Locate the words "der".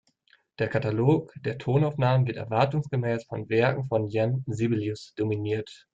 0.57-0.67, 1.45-1.59